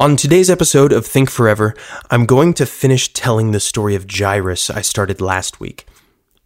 On 0.00 0.16
today's 0.16 0.48
episode 0.48 0.94
of 0.94 1.04
Think 1.04 1.28
Forever, 1.28 1.74
I'm 2.10 2.24
going 2.24 2.54
to 2.54 2.64
finish 2.64 3.12
telling 3.12 3.50
the 3.50 3.60
story 3.60 3.94
of 3.94 4.06
Jairus 4.10 4.70
I 4.70 4.80
started 4.80 5.20
last 5.20 5.60
week. 5.60 5.84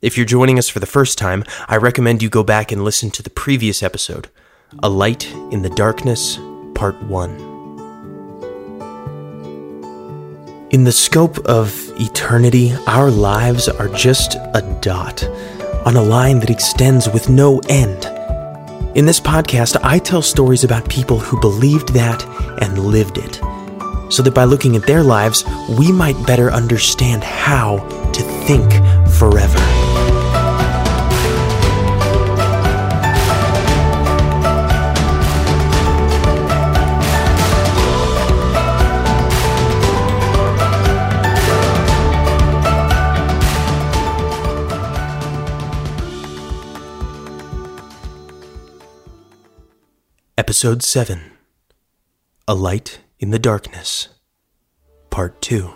If 0.02 0.16
you're 0.16 0.26
joining 0.26 0.58
us 0.58 0.68
for 0.68 0.80
the 0.80 0.86
first 0.86 1.18
time, 1.18 1.44
I 1.68 1.76
recommend 1.76 2.20
you 2.20 2.28
go 2.28 2.42
back 2.42 2.72
and 2.72 2.82
listen 2.82 3.12
to 3.12 3.22
the 3.22 3.30
previous 3.30 3.80
episode, 3.80 4.28
A 4.82 4.88
Light 4.88 5.32
in 5.52 5.62
the 5.62 5.70
Darkness, 5.70 6.36
Part 6.74 7.00
1. 7.04 7.30
In 10.72 10.82
the 10.82 10.90
scope 10.90 11.38
of 11.46 11.92
eternity, 12.00 12.74
our 12.88 13.08
lives 13.08 13.68
are 13.68 13.86
just 13.90 14.34
a 14.34 14.78
dot 14.80 15.22
on 15.86 15.94
a 15.94 16.02
line 16.02 16.40
that 16.40 16.50
extends 16.50 17.08
with 17.08 17.28
no 17.28 17.60
end. 17.68 18.13
In 18.94 19.06
this 19.06 19.18
podcast, 19.18 19.76
I 19.82 19.98
tell 19.98 20.22
stories 20.22 20.62
about 20.62 20.88
people 20.88 21.18
who 21.18 21.40
believed 21.40 21.94
that 21.94 22.24
and 22.62 22.78
lived 22.78 23.18
it, 23.18 23.34
so 24.12 24.22
that 24.22 24.34
by 24.36 24.44
looking 24.44 24.76
at 24.76 24.86
their 24.86 25.02
lives, 25.02 25.44
we 25.76 25.90
might 25.90 26.26
better 26.28 26.52
understand 26.52 27.24
how 27.24 27.78
to 28.12 28.22
think 28.46 28.70
forever. 29.18 29.73
Episode 50.64 50.82
7 50.82 51.20
A 52.48 52.54
Light 52.54 53.00
in 53.18 53.28
the 53.28 53.38
Darkness, 53.38 54.08
Part 55.10 55.42
2. 55.42 55.70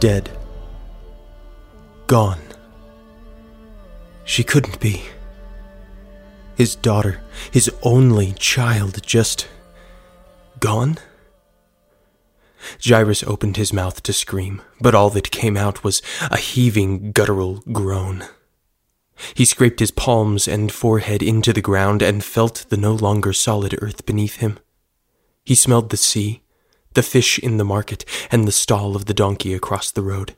Dead. 0.00 0.30
Gone. 2.06 2.40
She 4.24 4.42
couldn't 4.42 4.80
be. 4.80 5.02
His 6.56 6.74
daughter, 6.74 7.20
his 7.50 7.70
only 7.82 8.32
child, 8.38 9.02
just 9.02 9.46
gone? 10.58 10.96
Jairus 12.82 13.22
opened 13.24 13.58
his 13.58 13.74
mouth 13.74 14.02
to 14.04 14.14
scream, 14.14 14.62
but 14.80 14.94
all 14.94 15.10
that 15.10 15.30
came 15.30 15.58
out 15.58 15.84
was 15.84 16.00
a 16.30 16.38
heaving, 16.38 17.12
guttural 17.12 17.62
groan. 17.70 18.24
He 19.34 19.44
scraped 19.44 19.80
his 19.80 19.90
palms 19.90 20.48
and 20.48 20.72
forehead 20.72 21.22
into 21.22 21.52
the 21.52 21.60
ground 21.60 22.02
and 22.02 22.24
felt 22.24 22.66
the 22.68 22.76
no 22.76 22.92
longer 22.92 23.32
solid 23.32 23.76
earth 23.80 24.06
beneath 24.06 24.36
him. 24.36 24.58
He 25.44 25.54
smelled 25.54 25.90
the 25.90 25.96
sea, 25.96 26.42
the 26.94 27.02
fish 27.02 27.38
in 27.38 27.56
the 27.56 27.64
market, 27.64 28.04
and 28.30 28.46
the 28.46 28.52
stall 28.52 28.96
of 28.96 29.06
the 29.06 29.14
donkey 29.14 29.54
across 29.54 29.90
the 29.90 30.02
road. 30.02 30.36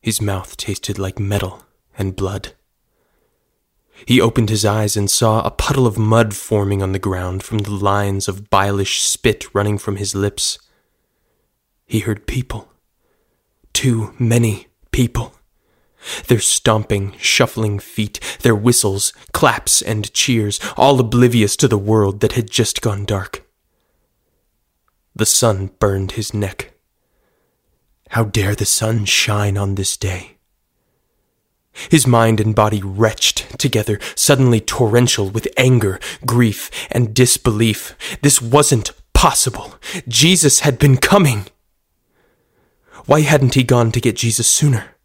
His 0.00 0.20
mouth 0.20 0.56
tasted 0.56 0.98
like 0.98 1.18
metal 1.18 1.64
and 1.96 2.16
blood. 2.16 2.54
He 4.06 4.20
opened 4.20 4.50
his 4.50 4.64
eyes 4.64 4.96
and 4.96 5.10
saw 5.10 5.42
a 5.42 5.50
puddle 5.50 5.86
of 5.86 5.98
mud 5.98 6.34
forming 6.34 6.82
on 6.82 6.92
the 6.92 6.98
ground 6.98 7.42
from 7.42 7.58
the 7.58 7.70
lines 7.70 8.26
of 8.26 8.50
bilish 8.50 9.00
spit 9.00 9.54
running 9.54 9.78
from 9.78 9.96
his 9.96 10.14
lips. 10.14 10.58
He 11.86 12.00
heard 12.00 12.26
people. 12.26 12.68
Too 13.72 14.14
many 14.18 14.66
people. 14.90 15.34
Their 16.26 16.40
stomping, 16.40 17.14
shuffling 17.18 17.78
feet, 17.78 18.18
their 18.42 18.54
whistles, 18.54 19.12
claps, 19.32 19.82
and 19.82 20.12
cheers, 20.12 20.60
all 20.76 20.98
oblivious 20.98 21.56
to 21.56 21.68
the 21.68 21.78
world 21.78 22.20
that 22.20 22.32
had 22.32 22.50
just 22.50 22.82
gone 22.82 23.04
dark. 23.04 23.46
The 25.14 25.26
sun 25.26 25.70
burned 25.78 26.12
his 26.12 26.32
neck. 26.32 26.72
How 28.10 28.24
dare 28.24 28.54
the 28.54 28.66
sun 28.66 29.04
shine 29.04 29.56
on 29.56 29.74
this 29.74 29.96
day? 29.96 30.38
His 31.90 32.06
mind 32.06 32.40
and 32.40 32.54
body 32.54 32.82
retched 32.82 33.58
together, 33.58 33.98
suddenly 34.14 34.60
torrential 34.60 35.30
with 35.30 35.48
anger, 35.56 35.98
grief, 36.26 36.70
and 36.90 37.14
disbelief. 37.14 37.96
This 38.20 38.42
wasn't 38.42 38.92
possible. 39.14 39.76
Jesus 40.06 40.60
had 40.60 40.78
been 40.78 40.98
coming. 40.98 41.46
Why 43.06 43.20
hadn't 43.22 43.54
he 43.54 43.64
gone 43.64 43.90
to 43.92 44.00
get 44.00 44.16
Jesus 44.16 44.46
sooner? 44.46 44.96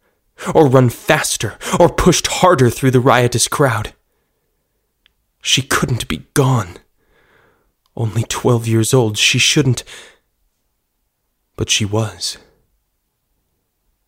Or 0.54 0.68
run 0.68 0.88
faster, 0.88 1.58
or 1.78 1.88
pushed 1.88 2.26
harder 2.26 2.70
through 2.70 2.92
the 2.92 3.00
riotous 3.00 3.48
crowd. 3.48 3.92
She 5.42 5.62
couldn't 5.62 6.08
be 6.08 6.26
gone. 6.34 6.78
Only 7.96 8.22
twelve 8.22 8.66
years 8.66 8.94
old, 8.94 9.18
she 9.18 9.38
shouldn't. 9.38 9.82
But 11.56 11.70
she 11.70 11.84
was. 11.84 12.38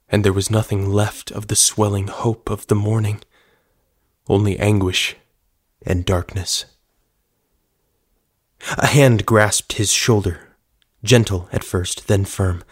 And 0.09 0.25
there 0.25 0.33
was 0.33 0.51
nothing 0.51 0.91
left 0.91 1.31
of 1.31 1.49
the 1.49 1.57
swelling 1.57 2.09
hope 2.09 2.51
of 2.51 2.67
the 2.67 2.75
morning, 2.75 3.23
only 4.29 4.59
anguish 4.59 5.17
and 5.85 6.05
darkness. 6.05 6.67
A 8.77 8.87
hand 8.87 9.25
grasped 9.25 9.75
his 9.75 9.93
shoulder, 9.93 10.49
gentle 11.03 11.49
at 11.53 11.65
first, 11.65 12.07
then 12.09 12.25
firm. 12.25 12.63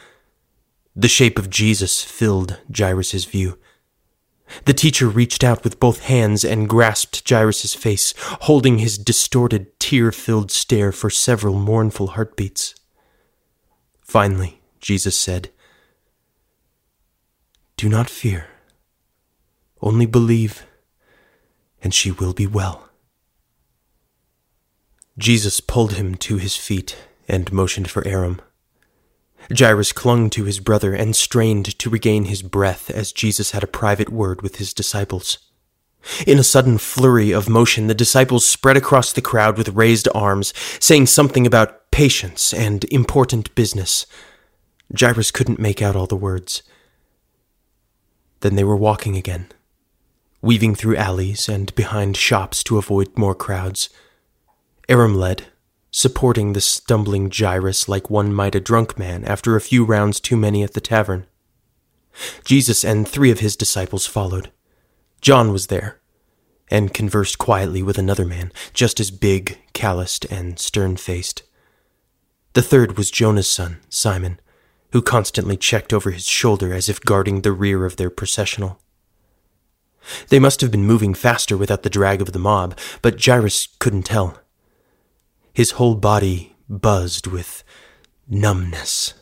The 0.98 1.06
shape 1.06 1.38
of 1.38 1.48
Jesus 1.48 2.02
filled 2.02 2.58
Jairus' 2.76 3.24
view. 3.24 3.56
The 4.64 4.74
teacher 4.74 5.08
reached 5.08 5.44
out 5.44 5.62
with 5.62 5.78
both 5.78 6.00
hands 6.00 6.44
and 6.44 6.68
grasped 6.68 7.28
Jairus' 7.28 7.72
face, 7.72 8.14
holding 8.18 8.78
his 8.78 8.98
distorted, 8.98 9.78
tear 9.78 10.10
filled 10.10 10.50
stare 10.50 10.90
for 10.90 11.08
several 11.08 11.56
mournful 11.56 12.08
heartbeats. 12.08 12.74
Finally, 14.02 14.60
Jesus 14.80 15.16
said, 15.16 15.50
Do 17.76 17.88
not 17.88 18.10
fear. 18.10 18.48
Only 19.80 20.06
believe, 20.06 20.66
and 21.80 21.94
she 21.94 22.10
will 22.10 22.32
be 22.32 22.48
well. 22.48 22.88
Jesus 25.16 25.60
pulled 25.60 25.92
him 25.92 26.16
to 26.16 26.38
his 26.38 26.56
feet 26.56 26.96
and 27.28 27.52
motioned 27.52 27.88
for 27.88 28.04
Aram. 28.04 28.40
Jairus 29.56 29.92
clung 29.92 30.30
to 30.30 30.44
his 30.44 30.60
brother 30.60 30.94
and 30.94 31.16
strained 31.16 31.78
to 31.78 31.90
regain 31.90 32.24
his 32.24 32.42
breath 32.42 32.90
as 32.90 33.12
Jesus 33.12 33.52
had 33.52 33.64
a 33.64 33.68
private 33.68 34.10
word 34.10 34.42
with 34.42 34.56
his 34.56 34.74
disciples. 34.74 35.38
In 36.26 36.38
a 36.38 36.44
sudden 36.44 36.78
flurry 36.78 37.32
of 37.32 37.48
motion, 37.48 37.86
the 37.86 37.94
disciples 37.94 38.46
spread 38.46 38.76
across 38.76 39.12
the 39.12 39.22
crowd 39.22 39.56
with 39.56 39.70
raised 39.70 40.08
arms, 40.14 40.52
saying 40.80 41.06
something 41.06 41.46
about 41.46 41.90
patience 41.90 42.52
and 42.52 42.84
important 42.84 43.54
business. 43.54 44.06
Jairus 44.98 45.30
couldn't 45.30 45.58
make 45.58 45.82
out 45.82 45.96
all 45.96 46.06
the 46.06 46.16
words. 46.16 46.62
Then 48.40 48.54
they 48.54 48.64
were 48.64 48.76
walking 48.76 49.16
again, 49.16 49.48
weaving 50.40 50.74
through 50.74 50.96
alleys 50.96 51.48
and 51.48 51.74
behind 51.74 52.16
shops 52.16 52.62
to 52.64 52.78
avoid 52.78 53.16
more 53.18 53.34
crowds. 53.34 53.90
Aram 54.88 55.14
led, 55.16 55.46
supporting 55.98 56.52
the 56.52 56.60
stumbling 56.60 57.28
Jairus 57.28 57.88
like 57.88 58.08
one 58.08 58.32
might 58.32 58.54
a 58.54 58.60
drunk 58.60 58.96
man 58.96 59.24
after 59.24 59.56
a 59.56 59.60
few 59.60 59.84
rounds 59.84 60.20
too 60.20 60.36
many 60.36 60.62
at 60.62 60.74
the 60.74 60.80
tavern. 60.80 61.26
Jesus 62.44 62.84
and 62.84 63.08
three 63.08 63.32
of 63.32 63.40
his 63.40 63.56
disciples 63.56 64.06
followed. 64.06 64.52
John 65.20 65.50
was 65.50 65.66
there, 65.66 65.98
and 66.70 66.94
conversed 66.94 67.38
quietly 67.38 67.82
with 67.82 67.98
another 67.98 68.24
man, 68.24 68.52
just 68.72 69.00
as 69.00 69.10
big, 69.10 69.58
calloused, 69.72 70.24
and 70.26 70.60
stern 70.60 70.96
faced. 70.98 71.42
The 72.52 72.62
third 72.62 72.96
was 72.96 73.10
Jonah's 73.10 73.48
son, 73.48 73.80
Simon, 73.88 74.38
who 74.92 75.02
constantly 75.02 75.56
checked 75.56 75.92
over 75.92 76.12
his 76.12 76.28
shoulder 76.28 76.72
as 76.72 76.88
if 76.88 77.00
guarding 77.00 77.40
the 77.40 77.50
rear 77.50 77.84
of 77.84 77.96
their 77.96 78.10
processional. 78.10 78.80
They 80.28 80.38
must 80.38 80.60
have 80.60 80.70
been 80.70 80.86
moving 80.86 81.14
faster 81.14 81.56
without 81.56 81.82
the 81.82 81.90
drag 81.90 82.22
of 82.22 82.30
the 82.30 82.38
mob, 82.38 82.78
but 83.02 83.20
Jairus 83.20 83.66
couldn't 83.80 84.04
tell. 84.04 84.38
His 85.58 85.72
whole 85.72 85.96
body 85.96 86.54
buzzed 86.68 87.26
with 87.26 87.64
numbness. 88.28 89.14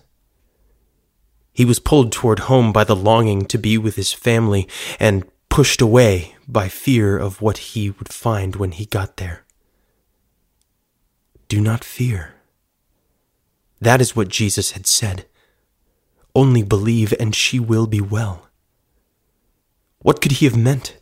He 1.55 1.65
was 1.65 1.79
pulled 1.79 2.13
toward 2.13 2.41
home 2.41 2.75
by 2.75 2.85
the 2.85 2.95
longing 2.95 3.47
to 3.47 3.57
be 3.57 3.79
with 3.79 3.97
his 3.97 4.13
family 4.13 4.69
and 5.01 5.25
pushed 5.49 5.81
away 5.81 6.37
by 6.47 6.69
fear 6.69 7.17
of 7.17 7.41
what 7.41 7.73
he 7.73 7.89
would 7.89 8.13
find 8.13 8.55
when 8.55 8.73
he 8.73 8.85
got 8.85 9.17
there. 9.17 9.47
Do 11.49 11.59
not 11.59 11.83
fear. 11.83 12.35
That 13.81 14.03
is 14.03 14.15
what 14.15 14.29
Jesus 14.29 14.73
had 14.73 14.87
said. 14.87 15.25
Only 16.35 16.63
believe, 16.63 17.15
and 17.19 17.35
she 17.35 17.59
will 17.59 17.87
be 17.87 18.03
well. 18.03 18.51
What 20.01 20.21
could 20.21 20.33
he 20.33 20.45
have 20.45 20.59
meant? 20.59 20.99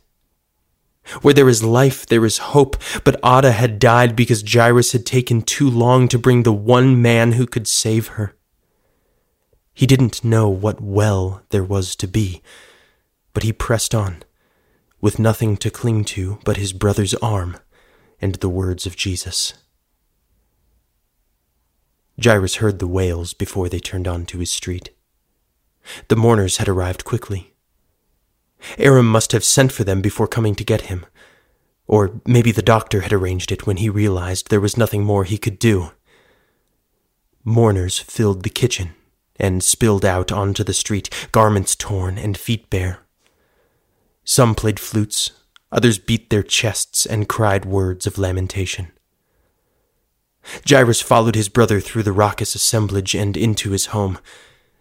Where 1.21 1.33
there 1.33 1.49
is 1.49 1.63
life, 1.63 2.05
there 2.05 2.25
is 2.25 2.39
hope. 2.39 2.77
But 3.03 3.19
Ada 3.23 3.51
had 3.51 3.79
died 3.79 4.15
because 4.15 4.43
Jairus 4.47 4.91
had 4.91 5.05
taken 5.05 5.41
too 5.41 5.69
long 5.69 6.07
to 6.07 6.19
bring 6.19 6.43
the 6.43 6.53
one 6.53 7.01
man 7.01 7.33
who 7.33 7.45
could 7.45 7.67
save 7.67 8.07
her. 8.09 8.35
He 9.73 9.85
didn't 9.85 10.23
know 10.23 10.49
what 10.49 10.81
well 10.81 11.43
there 11.49 11.63
was 11.63 11.95
to 11.97 12.07
be, 12.07 12.41
but 13.33 13.43
he 13.43 13.51
pressed 13.51 13.93
on, 13.93 14.23
with 15.01 15.19
nothing 15.19 15.57
to 15.57 15.69
cling 15.69 16.05
to 16.05 16.39
but 16.45 16.57
his 16.57 16.71
brother's 16.71 17.13
arm 17.15 17.57
and 18.21 18.35
the 18.35 18.49
words 18.49 18.85
of 18.85 18.95
Jesus. 18.95 19.53
Jairus 22.23 22.55
heard 22.55 22.79
the 22.79 22.87
wails 22.87 23.33
before 23.33 23.67
they 23.67 23.79
turned 23.79 24.07
onto 24.07 24.39
his 24.39 24.49
street. 24.49 24.91
The 26.07 26.15
mourners 26.15 26.57
had 26.57 26.69
arrived 26.69 27.03
quickly. 27.03 27.54
Aram 28.77 29.07
must 29.07 29.31
have 29.31 29.43
sent 29.43 29.71
for 29.71 29.83
them 29.83 30.01
before 30.01 30.27
coming 30.27 30.55
to 30.55 30.63
get 30.63 30.81
him. 30.81 31.05
Or 31.87 32.19
maybe 32.25 32.51
the 32.51 32.61
doctor 32.61 33.01
had 33.01 33.13
arranged 33.13 33.51
it 33.51 33.67
when 33.67 33.77
he 33.77 33.89
realized 33.89 34.49
there 34.49 34.61
was 34.61 34.77
nothing 34.77 35.03
more 35.03 35.23
he 35.23 35.37
could 35.37 35.59
do. 35.59 35.91
Mourners 37.43 37.99
filled 37.99 38.43
the 38.43 38.49
kitchen 38.49 38.95
and 39.37 39.63
spilled 39.63 40.05
out 40.05 40.31
onto 40.31 40.63
the 40.63 40.73
street, 40.73 41.09
garments 41.31 41.75
torn 41.75 42.17
and 42.17 42.37
feet 42.37 42.69
bare. 42.69 42.99
Some 44.23 44.55
played 44.55 44.79
flutes, 44.79 45.31
others 45.71 45.99
beat 45.99 46.29
their 46.29 46.41
chests 46.41 47.05
and 47.05 47.29
cried 47.29 47.65
words 47.65 48.07
of 48.07 48.17
lamentation. 48.17 48.91
Jairus 50.67 51.01
followed 51.01 51.35
his 51.35 51.49
brother 51.49 51.79
through 51.79 52.03
the 52.03 52.11
raucous 52.11 52.55
assemblage 52.55 53.13
and 53.13 53.35
into 53.35 53.71
his 53.71 53.87
home. 53.87 54.17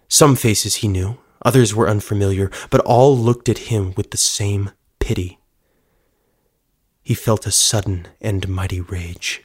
Some 0.08 0.36
faces 0.36 0.76
he 0.76 0.88
knew, 0.88 1.18
others 1.44 1.74
were 1.74 1.88
unfamiliar, 1.88 2.50
but 2.70 2.80
all 2.80 3.16
looked 3.16 3.48
at 3.48 3.70
him 3.70 3.92
with 3.96 4.10
the 4.10 4.16
same 4.16 4.70
pity. 4.98 5.38
He 7.02 7.14
felt 7.14 7.46
a 7.46 7.50
sudden 7.50 8.08
and 8.20 8.48
mighty 8.48 8.80
rage. 8.80 9.42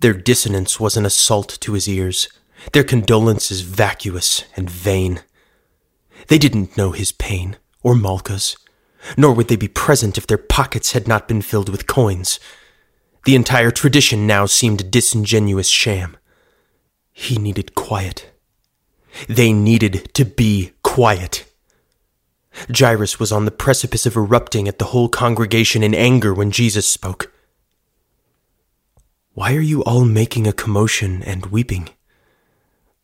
Their 0.00 0.12
dissonance 0.12 0.78
was 0.78 0.96
an 0.96 1.06
assault 1.06 1.56
to 1.60 1.72
his 1.72 1.88
ears, 1.88 2.28
their 2.72 2.84
condolences 2.84 3.62
vacuous 3.62 4.44
and 4.56 4.68
vain. 4.68 5.22
They 6.28 6.38
didn't 6.38 6.76
know 6.76 6.92
his 6.92 7.12
pain, 7.12 7.56
or 7.82 7.94
Malka's, 7.94 8.56
nor 9.16 9.32
would 9.32 9.48
they 9.48 9.56
be 9.56 9.68
present 9.68 10.18
if 10.18 10.26
their 10.26 10.38
pockets 10.38 10.92
had 10.92 11.08
not 11.08 11.28
been 11.28 11.40
filled 11.40 11.68
with 11.68 11.86
coins. 11.86 12.38
The 13.24 13.34
entire 13.34 13.70
tradition 13.70 14.26
now 14.26 14.46
seemed 14.46 14.80
a 14.80 14.84
disingenuous 14.84 15.68
sham. 15.68 16.16
He 17.12 17.38
needed 17.38 17.74
quiet. 17.74 18.30
They 19.28 19.52
needed 19.52 20.12
to 20.14 20.24
be 20.24 20.72
quiet. 20.82 21.44
Jairus 22.74 23.18
was 23.20 23.32
on 23.32 23.44
the 23.44 23.50
precipice 23.50 24.06
of 24.06 24.16
erupting 24.16 24.66
at 24.66 24.78
the 24.78 24.86
whole 24.86 25.08
congregation 25.08 25.82
in 25.82 25.94
anger 25.94 26.32
when 26.32 26.50
Jesus 26.50 26.86
spoke. 26.86 27.32
Why 29.34 29.54
are 29.54 29.60
you 29.60 29.84
all 29.84 30.04
making 30.04 30.46
a 30.46 30.52
commotion 30.52 31.22
and 31.22 31.46
weeping? 31.46 31.90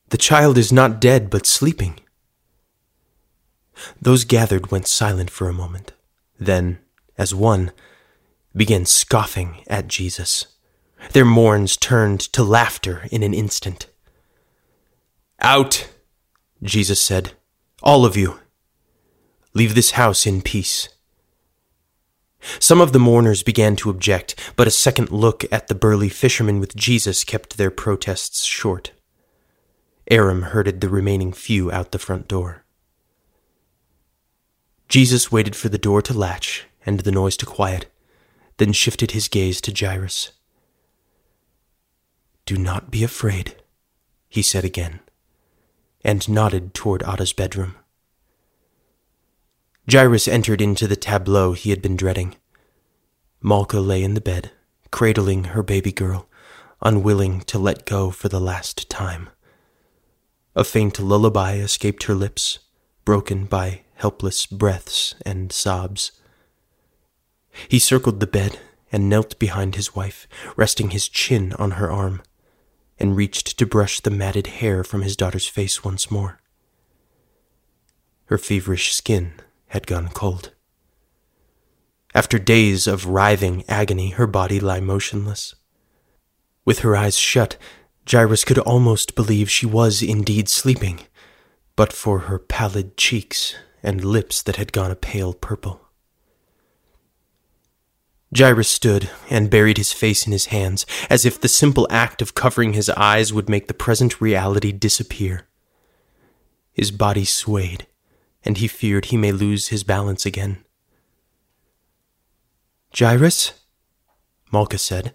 The 0.08 0.16
child 0.16 0.56
is 0.56 0.72
not 0.72 1.00
dead, 1.00 1.28
but 1.28 1.46
sleeping. 1.46 1.98
Those 4.00 4.24
gathered 4.24 4.70
went 4.70 4.86
silent 4.86 5.30
for 5.30 5.48
a 5.48 5.54
moment, 5.54 5.92
then, 6.38 6.78
as 7.18 7.34
one, 7.34 7.72
began 8.56 8.86
scoffing 8.86 9.62
at 9.66 9.88
Jesus. 9.88 10.46
Their 11.12 11.24
mourns 11.24 11.76
turned 11.76 12.20
to 12.32 12.42
laughter 12.42 13.08
in 13.10 13.22
an 13.22 13.34
instant. 13.34 13.86
Out, 15.40 15.88
Jesus 16.62 17.02
said, 17.02 17.32
all 17.82 18.04
of 18.04 18.16
you. 18.16 18.38
Leave 19.54 19.74
this 19.74 19.92
house 19.92 20.26
in 20.26 20.40
peace. 20.40 20.88
Some 22.58 22.80
of 22.80 22.92
the 22.92 22.98
mourners 22.98 23.42
began 23.42 23.76
to 23.76 23.90
object, 23.90 24.34
but 24.56 24.66
a 24.66 24.70
second 24.70 25.10
look 25.10 25.44
at 25.52 25.68
the 25.68 25.74
burly 25.74 26.08
fisherman 26.08 26.60
with 26.60 26.76
Jesus 26.76 27.24
kept 27.24 27.56
their 27.56 27.70
protests 27.70 28.44
short. 28.44 28.92
Aram 30.10 30.42
herded 30.42 30.80
the 30.80 30.88
remaining 30.88 31.32
few 31.32 31.70
out 31.70 31.92
the 31.92 31.98
front 31.98 32.28
door. 32.28 32.64
Jesus 34.88 35.32
waited 35.32 35.56
for 35.56 35.68
the 35.68 35.78
door 35.78 36.02
to 36.02 36.14
latch 36.14 36.66
and 36.84 37.00
the 37.00 37.12
noise 37.12 37.36
to 37.38 37.46
quiet, 37.46 37.86
then 38.58 38.72
shifted 38.72 39.12
his 39.12 39.28
gaze 39.28 39.60
to 39.60 39.72
Jairus. 39.72 40.32
Do 42.44 42.56
not 42.56 42.90
be 42.90 43.04
afraid, 43.04 43.56
he 44.28 44.42
said 44.42 44.64
again, 44.64 45.00
and 46.04 46.28
nodded 46.28 46.74
toward 46.74 47.02
Ada's 47.02 47.32
bedroom. 47.32 47.76
Jairus 49.90 50.28
entered 50.28 50.60
into 50.60 50.86
the 50.86 50.96
tableau 50.96 51.52
he 51.52 51.70
had 51.70 51.82
been 51.82 51.96
dreading. 51.96 52.36
Malka 53.42 53.80
lay 53.80 54.02
in 54.02 54.14
the 54.14 54.20
bed, 54.20 54.52
cradling 54.90 55.44
her 55.44 55.62
baby 55.62 55.90
girl, 55.90 56.28
unwilling 56.80 57.40
to 57.40 57.58
let 57.58 57.84
go 57.84 58.10
for 58.10 58.28
the 58.28 58.40
last 58.40 58.88
time. 58.88 59.28
A 60.54 60.64
faint 60.64 61.00
lullaby 61.00 61.54
escaped 61.54 62.04
her 62.04 62.14
lips, 62.14 62.60
broken 63.04 63.46
by 63.46 63.82
helpless 63.94 64.46
breaths 64.46 65.14
and 65.24 65.50
sobs. 65.50 66.12
He 67.68 67.78
circled 67.78 68.20
the 68.20 68.26
bed 68.26 68.58
and 68.92 69.08
knelt 69.08 69.38
behind 69.38 69.74
his 69.74 69.94
wife, 69.94 70.28
resting 70.56 70.90
his 70.90 71.08
chin 71.08 71.54
on 71.54 71.72
her 71.72 71.90
arm, 71.90 72.22
and 72.98 73.16
reached 73.16 73.58
to 73.58 73.66
brush 73.66 74.00
the 74.00 74.10
matted 74.10 74.46
hair 74.46 74.84
from 74.84 75.02
his 75.02 75.16
daughter's 75.16 75.48
face 75.48 75.84
once 75.84 76.10
more. 76.10 76.40
Her 78.26 78.38
feverish 78.38 78.94
skin 78.94 79.34
had 79.68 79.86
gone 79.86 80.08
cold. 80.08 80.52
After 82.14 82.38
days 82.38 82.86
of 82.86 83.06
writhing 83.06 83.64
agony, 83.68 84.10
her 84.10 84.26
body 84.26 84.60
lay 84.60 84.80
motionless. 84.80 85.54
With 86.64 86.80
her 86.80 86.94
eyes 86.94 87.16
shut, 87.16 87.56
Jairus 88.10 88.44
could 88.44 88.58
almost 88.58 89.14
believe 89.14 89.50
she 89.50 89.66
was 89.66 90.02
indeed 90.02 90.48
sleeping, 90.48 91.00
but 91.76 91.92
for 91.92 92.20
her 92.20 92.38
pallid 92.38 92.96
cheeks 92.96 93.54
and 93.82 94.04
lips 94.04 94.42
that 94.42 94.56
had 94.56 94.72
gone 94.72 94.90
a 94.90 94.96
pale 94.96 95.32
purple. 95.32 95.80
Jairus 98.36 98.68
stood 98.68 99.10
and 99.28 99.50
buried 99.50 99.76
his 99.76 99.92
face 99.92 100.26
in 100.26 100.32
his 100.32 100.46
hands, 100.46 100.86
as 101.10 101.26
if 101.26 101.40
the 101.40 101.48
simple 101.48 101.86
act 101.90 102.22
of 102.22 102.34
covering 102.34 102.72
his 102.72 102.88
eyes 102.90 103.32
would 103.32 103.48
make 103.48 103.68
the 103.68 103.74
present 103.74 104.20
reality 104.20 104.72
disappear. 104.72 105.46
His 106.72 106.90
body 106.90 107.26
swayed, 107.26 107.86
and 108.42 108.56
he 108.56 108.68
feared 108.68 109.06
he 109.06 109.18
may 109.18 109.32
lose 109.32 109.68
his 109.68 109.84
balance 109.84 110.24
again. 110.24 110.64
Jairus? 112.96 113.52
Malka 114.50 114.78
said. 114.78 115.14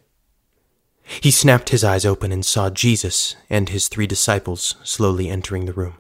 He 1.22 1.32
snapped 1.32 1.70
his 1.70 1.84
eyes 1.84 2.06
open 2.06 2.32
and 2.32 2.46
saw 2.46 2.70
Jesus 2.70 3.36
and 3.50 3.70
his 3.70 3.88
three 3.88 4.08
disciples 4.08 4.76
slowly 4.84 5.30
entering 5.30 5.66
the 5.66 5.74
room. 5.74 5.96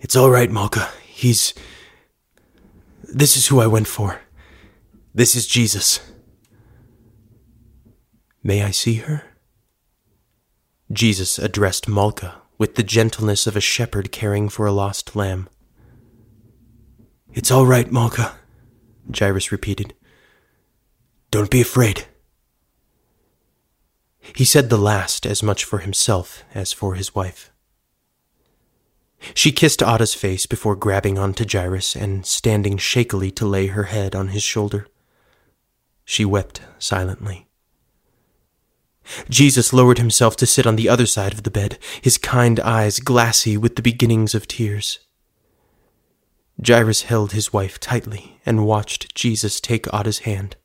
It's 0.00 0.16
all 0.16 0.30
right, 0.30 0.50
Malka. 0.50 0.90
He's. 1.06 1.54
This 3.02 3.36
is 3.36 3.46
who 3.46 3.60
I 3.60 3.66
went 3.66 3.88
for. 3.88 4.20
This 5.18 5.34
is 5.34 5.48
Jesus. 5.48 5.98
May 8.40 8.62
I 8.62 8.70
see 8.70 8.98
her? 9.02 9.24
Jesus 10.92 11.40
addressed 11.40 11.88
Malka 11.88 12.36
with 12.56 12.76
the 12.76 12.84
gentleness 12.84 13.44
of 13.48 13.56
a 13.56 13.60
shepherd 13.60 14.12
caring 14.12 14.48
for 14.48 14.64
a 14.64 14.70
lost 14.70 15.16
lamb. 15.16 15.48
It's 17.32 17.50
all 17.50 17.66
right, 17.66 17.90
Malka, 17.90 18.36
Jairus 19.12 19.50
repeated. 19.50 19.92
Don't 21.32 21.50
be 21.50 21.62
afraid. 21.62 22.06
He 24.36 24.44
said 24.44 24.70
the 24.70 24.78
last 24.78 25.26
as 25.26 25.42
much 25.42 25.64
for 25.64 25.78
himself 25.78 26.44
as 26.54 26.72
for 26.72 26.94
his 26.94 27.12
wife. 27.16 27.50
She 29.34 29.50
kissed 29.50 29.82
Ada's 29.82 30.14
face 30.14 30.46
before 30.46 30.76
grabbing 30.76 31.18
onto 31.18 31.44
Jairus 31.44 31.96
and 31.96 32.24
standing 32.24 32.76
shakily 32.76 33.32
to 33.32 33.46
lay 33.46 33.66
her 33.66 33.90
head 33.90 34.14
on 34.14 34.28
his 34.28 34.44
shoulder. 34.44 34.86
She 36.10 36.24
wept 36.24 36.62
silently. 36.78 37.48
Jesus 39.28 39.74
lowered 39.74 39.98
himself 39.98 40.36
to 40.36 40.46
sit 40.46 40.66
on 40.66 40.76
the 40.76 40.88
other 40.88 41.04
side 41.04 41.34
of 41.34 41.42
the 41.42 41.50
bed, 41.50 41.78
his 42.00 42.16
kind 42.16 42.58
eyes 42.60 42.98
glassy 42.98 43.58
with 43.58 43.76
the 43.76 43.82
beginnings 43.82 44.34
of 44.34 44.48
tears. 44.48 45.00
Jairus 46.66 47.02
held 47.02 47.32
his 47.32 47.52
wife 47.52 47.78
tightly 47.78 48.40
and 48.46 48.64
watched 48.64 49.14
Jesus 49.14 49.60
take 49.60 49.86
Ada's 49.92 50.20
hand, 50.20 50.56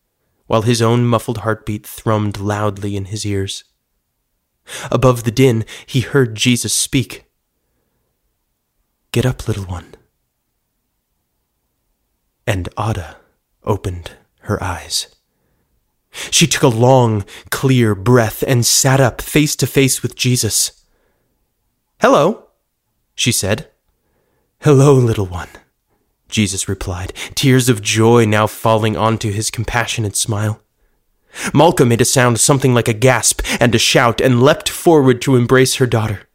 while 0.47 0.62
his 0.62 0.81
own 0.81 1.05
muffled 1.05 1.39
heartbeat 1.39 1.83
thrummed 1.83 2.39
loudly 2.39 2.95
in 2.95 3.05
his 3.05 3.25
ears. 3.25 3.65
Above 4.89 5.25
the 5.25 5.31
din, 5.31 5.65
he 5.85 6.00
heard 6.00 6.35
Jesus 6.35 6.73
speak. 6.73 7.25
Get 9.12 9.25
up, 9.25 9.45
little 9.45 9.65
one. 9.65 9.95
And 12.47 12.69
Ada 12.79 13.17
opened 13.65 14.12
her 14.43 14.63
eyes. 14.63 15.12
She 16.32 16.48
took 16.48 16.63
a 16.63 16.67
long, 16.67 17.25
clear 17.50 17.96
breath 17.96 18.43
and 18.48 18.65
sat 18.65 19.01
up 19.01 19.22
face 19.22 19.55
to 19.58 19.67
face 19.67 20.01
with 20.01 20.15
Jesus. 20.15 20.84
Hello, 22.00 22.48
she 23.15 23.32
said. 23.32 23.70
Hello, 24.62 24.93
little 24.93 25.25
one, 25.25 25.50
Jesus 26.29 26.70
replied, 26.70 27.13
tears 27.36 27.67
of 27.67 27.82
joy 27.82 28.25
now 28.25 28.48
falling 28.48 28.96
onto 28.96 29.32
his 29.32 29.51
compassionate 29.51 30.15
smile. 30.15 30.62
Malka 31.53 31.86
made 31.86 32.01
a 32.01 32.05
sound 32.05 32.39
something 32.39 32.74
like 32.74 32.88
a 32.88 32.93
gasp 32.93 33.41
and 33.60 33.74
a 33.74 33.79
shout 33.79 34.22
and 34.22 34.41
leapt 34.41 34.70
forward 34.70 35.22
to 35.22 35.36
embrace 35.36 35.75
her 35.75 35.88
daughter. 35.88 36.29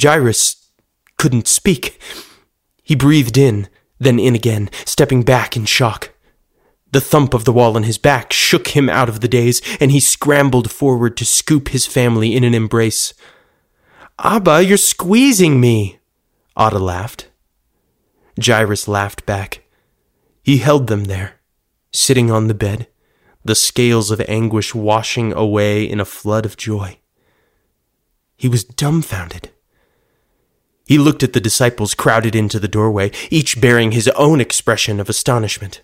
Jairus 0.00 0.70
couldn't 1.18 1.48
speak. 1.48 2.00
He 2.82 2.94
breathed 2.94 3.36
in, 3.36 3.68
then 3.98 4.18
in 4.18 4.34
again, 4.34 4.70
stepping 4.84 5.22
back 5.22 5.56
in 5.56 5.64
shock. 5.64 6.12
The 6.92 7.00
thump 7.00 7.34
of 7.34 7.44
the 7.44 7.52
wall 7.52 7.76
on 7.76 7.82
his 7.82 7.98
back 7.98 8.32
shook 8.32 8.68
him 8.68 8.88
out 8.88 9.08
of 9.08 9.20
the 9.20 9.28
daze, 9.28 9.60
and 9.80 9.90
he 9.90 10.00
scrambled 10.00 10.70
forward 10.70 11.16
to 11.16 11.24
scoop 11.24 11.68
his 11.68 11.86
family 11.86 12.34
in 12.34 12.44
an 12.44 12.54
embrace. 12.54 13.12
Abba, 14.18 14.64
you're 14.64 14.78
squeezing 14.78 15.60
me, 15.60 15.98
Ada 16.58 16.78
laughed. 16.78 17.28
Jairus 18.42 18.88
laughed 18.88 19.26
back. 19.26 19.64
He 20.42 20.58
held 20.58 20.86
them 20.86 21.04
there, 21.04 21.34
sitting 21.92 22.30
on 22.30 22.46
the 22.46 22.54
bed, 22.54 22.86
the 23.44 23.54
scales 23.54 24.10
of 24.10 24.20
anguish 24.28 24.74
washing 24.74 25.32
away 25.32 25.84
in 25.84 26.00
a 26.00 26.04
flood 26.04 26.46
of 26.46 26.56
joy. 26.56 26.98
He 28.36 28.48
was 28.48 28.64
dumbfounded. 28.64 29.50
He 30.86 30.98
looked 30.98 31.22
at 31.22 31.32
the 31.32 31.40
disciples 31.40 31.94
crowded 31.94 32.36
into 32.36 32.58
the 32.58 32.68
doorway, 32.68 33.10
each 33.28 33.60
bearing 33.60 33.92
his 33.92 34.08
own 34.08 34.40
expression 34.40 35.00
of 35.00 35.08
astonishment. 35.08 35.82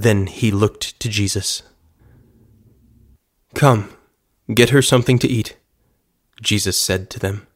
Then 0.00 0.28
he 0.28 0.50
looked 0.50 0.98
to 1.00 1.10
Jesus. 1.10 1.62
Come, 3.54 3.90
get 4.54 4.70
her 4.70 4.80
something 4.80 5.18
to 5.18 5.28
eat, 5.28 5.58
Jesus 6.40 6.80
said 6.80 7.10
to 7.10 7.18
them. 7.18 7.46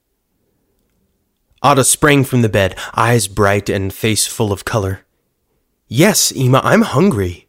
Ada 1.64 1.84
sprang 1.84 2.22
from 2.22 2.42
the 2.42 2.50
bed, 2.50 2.76
eyes 2.94 3.28
bright 3.28 3.70
and 3.70 3.94
face 3.94 4.26
full 4.26 4.52
of 4.52 4.66
color. 4.66 5.06
Yes, 5.88 6.36
Ema, 6.36 6.60
I'm 6.62 6.82
hungry, 6.82 7.48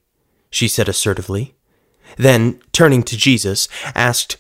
she 0.50 0.70
said 0.70 0.88
assertively. 0.88 1.56
Then, 2.16 2.62
turning 2.72 3.04
to 3.04 3.18
Jesus, 3.18 3.68
asked, 3.96 4.38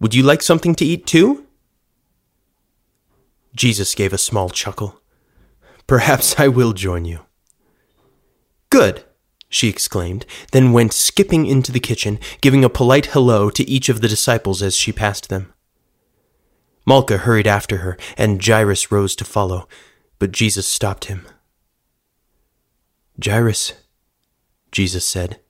Would 0.00 0.14
you 0.14 0.22
like 0.22 0.40
something 0.40 0.74
to 0.76 0.86
eat 0.86 1.06
too? 1.06 1.44
Jesus 3.54 3.94
gave 3.94 4.14
a 4.14 4.18
small 4.18 4.48
chuckle. 4.48 5.02
Perhaps 5.86 6.40
I 6.40 6.48
will 6.48 6.72
join 6.72 7.04
you. 7.04 7.20
Good, 8.70 9.04
she 9.48 9.68
exclaimed, 9.68 10.26
then 10.52 10.72
went 10.72 10.92
skipping 10.92 11.46
into 11.46 11.72
the 11.72 11.80
kitchen, 11.80 12.18
giving 12.40 12.64
a 12.64 12.68
polite 12.68 13.06
hello 13.06 13.50
to 13.50 13.68
each 13.68 13.88
of 13.88 14.00
the 14.00 14.08
disciples 14.08 14.62
as 14.62 14.76
she 14.76 14.92
passed 14.92 15.28
them. 15.28 15.52
Malka 16.86 17.18
hurried 17.18 17.46
after 17.46 17.78
her, 17.78 17.96
and 18.16 18.44
Jairus 18.44 18.92
rose 18.92 19.16
to 19.16 19.24
follow, 19.24 19.68
but 20.18 20.32
Jesus 20.32 20.66
stopped 20.66 21.06
him. 21.06 21.26
Jairus, 23.24 23.72
Jesus 24.70 25.06
said, 25.06 25.40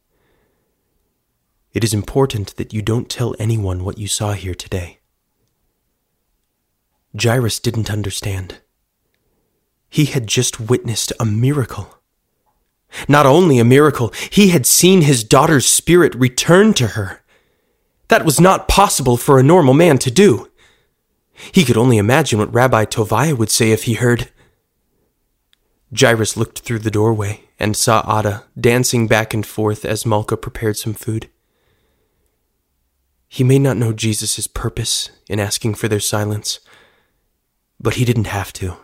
it 1.77 1.85
is 1.85 1.93
important 1.93 2.57
that 2.57 2.73
you 2.73 2.81
don't 2.81 3.11
tell 3.11 3.37
anyone 3.39 3.85
what 3.85 3.99
you 3.99 4.09
saw 4.09 4.33
here 4.33 4.55
today. 4.55 5.01
Jairus 7.23 7.61
didn't 7.61 7.91
understand. 7.91 8.61
He 9.91 10.07
had 10.07 10.27
just 10.27 10.59
witnessed 10.59 11.13
a 11.21 11.27
miracle. 11.27 11.96
Not 13.09 13.27
only 13.27 13.59
a 13.59 13.65
miracle, 13.65 14.13
he 14.31 14.49
had 14.49 14.67
seen 14.67 15.03
his 15.03 15.25
daughter's 15.25 15.67
spirit 15.67 16.15
return 16.15 16.75
to 16.75 16.89
her. 16.89 17.23
That 18.09 18.25
was 18.25 18.41
not 18.41 18.69
possible 18.69 19.17
for 19.17 19.39
a 19.39 19.43
normal 19.43 19.75
man 19.75 19.99
to 19.99 20.11
do. 20.11 20.49
He 21.53 21.65
could 21.65 21.77
only 21.77 21.99
imagine 21.99 22.39
what 22.39 22.55
Rabbi 22.55 22.85
Toviah 22.85 23.37
would 23.37 23.51
say 23.51 23.73
if 23.73 23.85
he 23.85 23.95
heard. 23.95 24.31
Jairus 25.99 26.37
looked 26.37 26.61
through 26.61 26.81
the 26.81 26.91
doorway 26.91 27.43
and 27.59 27.77
saw 27.77 28.19
Ada 28.19 28.45
dancing 28.59 29.07
back 29.07 29.35
and 29.35 29.47
forth 29.47 29.85
as 29.85 30.07
Malka 30.07 30.37
prepared 30.37 30.77
some 30.77 30.95
food. 30.95 31.29
He 33.29 33.45
may 33.45 33.59
not 33.59 33.77
know 33.77 33.93
Jesus' 33.93 34.47
purpose 34.47 35.11
in 35.29 35.41
asking 35.41 35.75
for 35.75 35.89
their 35.89 36.01
silence, 36.01 36.61
but 37.79 37.95
he 37.95 38.05
didn't 38.05 38.29
have 38.29 38.53
to. 38.55 38.77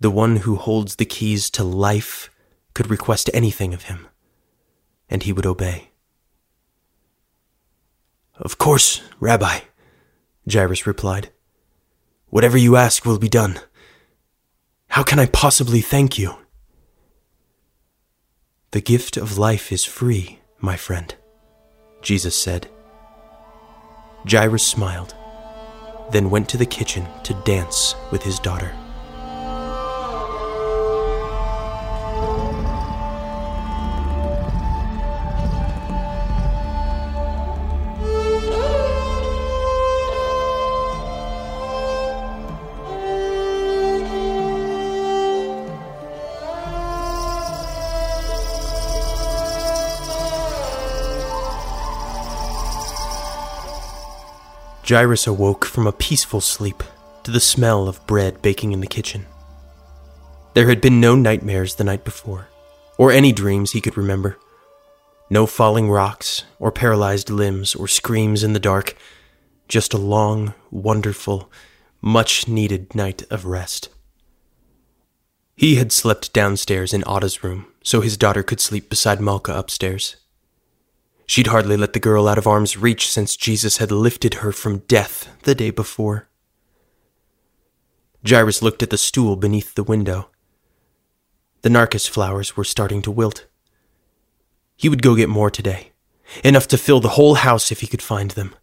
The 0.00 0.10
one 0.10 0.36
who 0.36 0.56
holds 0.56 0.96
the 0.96 1.04
keys 1.04 1.50
to 1.50 1.64
life 1.64 2.30
could 2.78 2.90
request 2.90 3.28
anything 3.34 3.74
of 3.74 3.82
him, 3.90 4.06
and 5.10 5.24
he 5.24 5.32
would 5.32 5.44
obey. 5.44 5.90
Of 8.36 8.56
course, 8.56 9.02
Rabbi, 9.18 9.62
Jairus 10.48 10.86
replied. 10.86 11.32
Whatever 12.28 12.56
you 12.56 12.76
ask 12.76 13.04
will 13.04 13.18
be 13.18 13.28
done. 13.28 13.58
How 14.90 15.02
can 15.02 15.18
I 15.18 15.26
possibly 15.26 15.80
thank 15.80 16.20
you? 16.20 16.36
The 18.70 18.80
gift 18.80 19.16
of 19.16 19.38
life 19.38 19.72
is 19.72 19.84
free, 19.84 20.38
my 20.60 20.76
friend, 20.76 21.12
Jesus 22.00 22.36
said. 22.36 22.68
Jairus 24.30 24.64
smiled, 24.64 25.16
then 26.12 26.30
went 26.30 26.48
to 26.50 26.56
the 26.56 26.72
kitchen 26.78 27.08
to 27.24 27.34
dance 27.44 27.96
with 28.12 28.22
his 28.22 28.38
daughter. 28.38 28.72
Jairus 54.88 55.26
awoke 55.26 55.66
from 55.66 55.86
a 55.86 55.92
peaceful 55.92 56.40
sleep 56.40 56.82
to 57.22 57.30
the 57.30 57.40
smell 57.40 57.88
of 57.88 58.06
bread 58.06 58.40
baking 58.40 58.72
in 58.72 58.80
the 58.80 58.86
kitchen. 58.86 59.26
There 60.54 60.68
had 60.68 60.80
been 60.80 60.98
no 60.98 61.14
nightmares 61.14 61.74
the 61.74 61.84
night 61.84 62.04
before, 62.04 62.48
or 62.96 63.12
any 63.12 63.32
dreams 63.32 63.72
he 63.72 63.82
could 63.82 63.98
remember. 63.98 64.38
No 65.28 65.44
falling 65.44 65.90
rocks, 65.90 66.44
or 66.58 66.72
paralyzed 66.72 67.28
limbs, 67.28 67.74
or 67.74 67.86
screams 67.86 68.42
in 68.42 68.54
the 68.54 68.60
dark. 68.60 68.96
Just 69.68 69.92
a 69.92 69.98
long, 69.98 70.54
wonderful, 70.70 71.52
much 72.00 72.48
needed 72.48 72.94
night 72.94 73.24
of 73.30 73.44
rest. 73.44 73.90
He 75.54 75.74
had 75.74 75.92
slept 75.92 76.32
downstairs 76.32 76.94
in 76.94 77.04
Ada's 77.04 77.44
room, 77.44 77.66
so 77.82 78.00
his 78.00 78.16
daughter 78.16 78.42
could 78.42 78.60
sleep 78.60 78.88
beside 78.88 79.20
Malka 79.20 79.52
upstairs. 79.52 80.16
She'd 81.28 81.48
hardly 81.48 81.76
let 81.76 81.92
the 81.92 82.00
girl 82.00 82.26
out 82.26 82.38
of 82.38 82.46
arm's 82.46 82.78
reach 82.78 83.12
since 83.12 83.36
Jesus 83.36 83.76
had 83.76 83.92
lifted 83.92 84.34
her 84.34 84.50
from 84.50 84.78
death 84.88 85.28
the 85.42 85.54
day 85.54 85.68
before. 85.68 86.26
Jairus 88.26 88.62
looked 88.62 88.82
at 88.82 88.88
the 88.88 88.96
stool 88.96 89.36
beneath 89.36 89.74
the 89.74 89.82
window. 89.82 90.30
The 91.60 91.68
narcissus 91.68 92.08
flowers 92.08 92.56
were 92.56 92.64
starting 92.64 93.02
to 93.02 93.10
wilt. 93.10 93.46
He 94.74 94.88
would 94.88 95.02
go 95.02 95.14
get 95.14 95.28
more 95.28 95.50
today, 95.50 95.92
enough 96.42 96.66
to 96.68 96.78
fill 96.78 96.98
the 96.98 97.10
whole 97.10 97.34
house 97.34 97.70
if 97.70 97.80
he 97.80 97.86
could 97.86 98.02
find 98.02 98.30
them. 98.30 98.56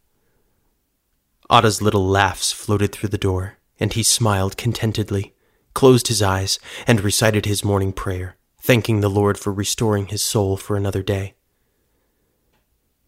Ada's 1.51 1.83
little 1.83 2.07
laughs 2.07 2.51
floated 2.51 2.91
through 2.91 3.09
the 3.09 3.17
door, 3.19 3.59
and 3.79 3.93
he 3.93 4.01
smiled 4.01 4.57
contentedly, 4.57 5.35
closed 5.75 6.07
his 6.07 6.23
eyes, 6.23 6.57
and 6.87 7.01
recited 7.01 7.45
his 7.45 7.63
morning 7.63 7.93
prayer, 7.93 8.37
thanking 8.59 9.01
the 9.01 9.09
Lord 9.09 9.37
for 9.37 9.53
restoring 9.53 10.07
his 10.07 10.23
soul 10.23 10.57
for 10.57 10.75
another 10.75 11.03
day. 11.03 11.34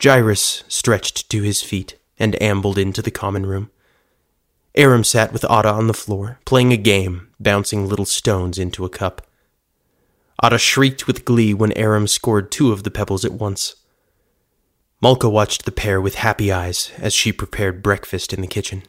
Jairus 0.02 0.64
stretched 0.68 1.30
to 1.30 1.42
his 1.42 1.62
feet 1.62 1.98
and 2.20 2.42
ambled 2.42 2.78
into 2.78 3.02
the 3.02 3.12
common 3.12 3.46
room. 3.46 3.72
Aram 4.76 5.04
sat 5.04 5.34
with 5.34 5.44
Ada 5.46 5.70
on 5.70 5.88
the 5.88 5.94
floor, 5.94 6.40
playing 6.46 6.72
a 6.72 6.78
game, 6.78 7.30
bouncing 7.40 7.88
little 7.88 8.06
stones 8.06 8.60
into 8.60 8.86
a 8.86 8.90
cup. 8.90 9.26
Ada 10.44 10.60
shrieked 10.60 11.08
with 11.08 11.26
glee 11.26 11.54
when 11.54 11.72
Aram 11.72 12.06
scored 12.06 12.52
two 12.52 12.72
of 12.72 12.84
the 12.84 12.92
pebbles 12.92 13.26
at 13.26 13.32
once. 13.32 13.76
Malka 15.02 15.30
watched 15.30 15.66
the 15.66 15.72
pair 15.72 16.00
with 16.00 16.16
happy 16.16 16.52
eyes 16.52 16.92
as 16.98 17.14
she 17.14 17.32
prepared 17.32 17.82
breakfast 17.82 18.34
in 18.34 18.42
the 18.42 18.48
kitchen. 18.48 18.84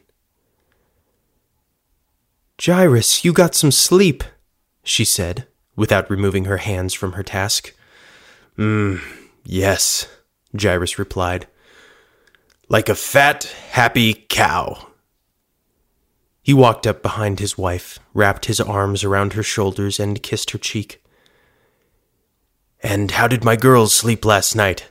Jairus, 2.62 3.24
you 3.24 3.32
got 3.32 3.54
some 3.54 3.70
sleep, 3.70 4.24
she 4.82 5.04
said, 5.04 5.46
without 5.76 6.10
removing 6.10 6.46
her 6.46 6.56
hands 6.58 6.92
from 6.92 7.12
her 7.12 7.22
task. 7.22 7.74
Hmm, 8.56 8.96
yes, 9.44 10.08
Jairus 10.58 10.98
replied. 10.98 11.46
Like 12.68 12.88
a 12.88 12.94
fat, 12.94 13.44
happy 13.70 14.14
cow. 14.28 14.88
He 16.42 16.54
walked 16.54 16.86
up 16.86 17.02
behind 17.02 17.40
his 17.40 17.58
wife, 17.58 17.98
wrapped 18.14 18.46
his 18.46 18.60
arms 18.60 19.04
around 19.04 19.34
her 19.34 19.42
shoulders, 19.42 20.00
and 20.00 20.22
kissed 20.22 20.50
her 20.52 20.58
cheek. 20.58 21.02
And 22.82 23.10
how 23.10 23.28
did 23.28 23.44
my 23.44 23.56
girls 23.56 23.92
sleep 23.92 24.24
last 24.24 24.54
night? 24.54 24.90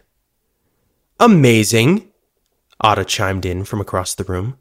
Amazing, 1.19 2.11
Ada 2.83 3.05
chimed 3.05 3.45
in 3.45 3.63
from 3.63 3.81
across 3.81 4.13
the 4.13 4.23
room. 4.23 4.57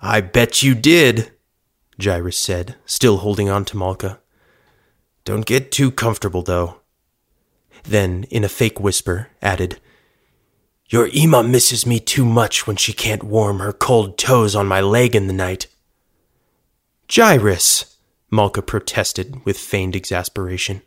I 0.00 0.20
bet 0.20 0.62
you 0.62 0.74
did, 0.74 1.32
Jairus 2.02 2.36
said, 2.36 2.74
still 2.84 3.18
holding 3.18 3.48
on 3.48 3.64
to 3.66 3.76
Malka. 3.76 4.18
Don't 5.24 5.46
get 5.46 5.70
too 5.70 5.92
comfortable, 5.92 6.42
though. 6.42 6.80
Then, 7.84 8.24
in 8.24 8.42
a 8.42 8.48
fake 8.48 8.80
whisper, 8.80 9.28
added, 9.40 9.80
your 10.92 11.08
Ema 11.14 11.42
misses 11.42 11.86
me 11.86 11.98
too 11.98 12.24
much 12.24 12.66
when 12.66 12.76
she 12.76 12.92
can't 12.92 13.24
warm 13.24 13.60
her 13.60 13.72
cold 13.72 14.18
toes 14.18 14.54
on 14.54 14.66
my 14.66 14.82
leg 14.82 15.16
in 15.16 15.26
the 15.26 15.32
night. 15.32 15.66
Jairus, 17.10 17.96
Malka 18.30 18.60
protested 18.60 19.42
with 19.46 19.56
feigned 19.56 19.96
exasperation. 19.96 20.82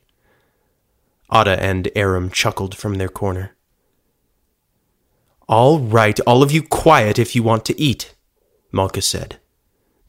Ada 1.34 1.60
and 1.60 1.90
Aram 1.96 2.30
chuckled 2.30 2.78
from 2.78 2.96
their 2.96 3.10
corner. 3.10 3.56
All 5.50 5.80
right, 5.80 6.20
all 6.22 6.44
of 6.44 6.52
you 6.52 6.62
quiet 6.62 7.18
if 7.18 7.36
you 7.36 7.42
want 7.42 7.66
to 7.66 7.82
eat, 7.82 8.14
Malka 8.72 9.02
said, 9.02 9.40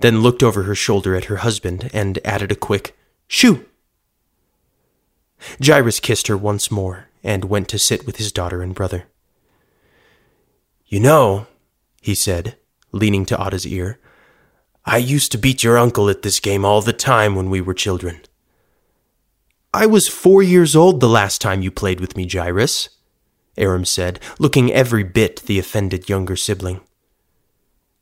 then 0.01 0.21
looked 0.21 0.43
over 0.43 0.65
her 0.65 0.75
shoulder 0.75 1.17
at 1.17 1.25
her 1.25 1.37
husband 1.37 1.91
and 1.95 2.19
added 2.23 2.53
a 2.53 2.57
quick, 2.57 2.95
Shoo! 3.29 3.65
Jairus 5.65 6.01
kissed 6.01 6.27
her 6.27 6.37
once 6.37 6.71
more 6.71 7.09
and 7.25 7.47
went 7.47 7.69
to 7.69 7.79
sit 7.79 8.05
with 8.05 8.19
his 8.19 8.31
daughter 8.31 8.61
and 8.61 8.75
brother. 8.75 9.07
You 10.89 11.01
know, 11.01 11.47
he 12.01 12.15
said, 12.15 12.57
leaning 12.93 13.27
to 13.27 13.39
Ada's 13.39 13.67
ear, 13.67 13.99
I 14.85 14.99
used 14.99 15.33
to 15.33 15.39
beat 15.39 15.65
your 15.65 15.77
uncle 15.77 16.09
at 16.09 16.23
this 16.23 16.39
game 16.39 16.65
all 16.65 16.81
the 16.81 16.93
time 16.93 17.35
when 17.35 17.51
we 17.51 17.61
were 17.61 17.75
children. 17.75 18.21
I 19.75 19.87
was 19.87 20.07
four 20.07 20.45
years 20.45 20.77
old 20.77 21.01
the 21.01 21.09
last 21.09 21.41
time 21.41 21.61
you 21.61 21.73
played 21.73 22.01
with 22.01 22.17
me, 22.17 22.29
Jairus, 22.29 22.89
Aram 23.59 23.85
said, 23.85 24.21
looking 24.39 24.73
every 24.73 25.03
bit 25.03 25.43
the 25.43 25.59
offended 25.59 26.09
younger 26.09 26.37
sibling. 26.37 26.81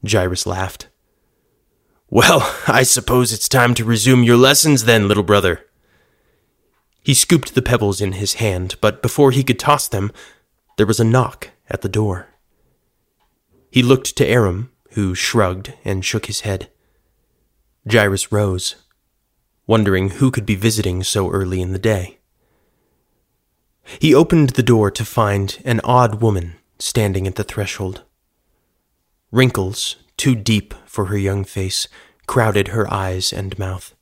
Jairus 0.07 0.47
laughed. 0.47 0.89
Well, 2.11 2.55
I 2.69 2.83
suppose 2.83 3.33
it's 3.33 3.49
time 3.49 3.75
to 3.75 3.85
resume 3.85 4.23
your 4.23 4.37
lessons 4.37 4.85
then, 4.85 5.09
little 5.09 5.23
brother. 5.23 5.65
He 7.03 7.15
scooped 7.15 7.55
the 7.55 7.63
pebbles 7.63 8.03
in 8.03 8.13
his 8.13 8.35
hand, 8.35 8.77
but 8.83 9.01
before 9.01 9.31
he 9.31 9.43
could 9.43 9.59
toss 9.59 9.89
them, 9.89 10.13
there 10.77 10.87
was 10.87 11.01
a 11.01 11.05
knock 11.05 11.51
at 11.71 11.81
the 11.81 11.89
door. 11.89 12.29
He 13.75 13.83
looked 13.83 14.15
to 14.19 14.25
Aram, 14.25 14.71
who 14.93 15.17
shrugged 15.17 15.75
and 15.85 16.05
shook 16.05 16.27
his 16.27 16.43
head. 16.43 16.71
Jairus 17.91 18.31
rose, 18.31 18.77
wondering 19.67 20.11
who 20.11 20.31
could 20.31 20.47
be 20.47 20.55
visiting 20.55 21.03
so 21.03 21.29
early 21.29 21.61
in 21.61 21.73
the 21.73 21.79
day. 21.81 22.19
He 23.99 24.15
opened 24.15 24.51
the 24.51 24.63
door 24.63 24.93
to 24.93 25.05
find 25.05 25.61
an 25.65 25.81
odd 25.83 26.23
woman 26.23 26.55
standing 26.79 27.27
at 27.27 27.35
the 27.35 27.43
threshold. 27.43 28.05
Wrinkles, 29.33 29.97
too 30.17 30.37
deep 30.37 30.73
for 30.87 31.07
her 31.07 31.19
young 31.19 31.43
face, 31.43 31.89
crowded 32.29 32.69
her 32.69 32.89
eyes 32.95 33.33
and 33.33 33.59
mouth. 33.59 33.93